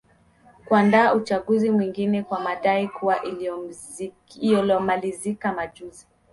[0.65, 3.19] kuandaa uchaguzi mwingine kwa madai kuwa
[4.41, 6.07] uliomalizika majuzi